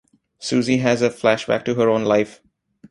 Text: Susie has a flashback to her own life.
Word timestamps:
Susie 0.39 0.77
has 0.77 1.03
a 1.03 1.11
flashback 1.11 1.63
to 1.63 1.75
her 1.75 1.87
own 1.87 2.05
life. 2.05 2.41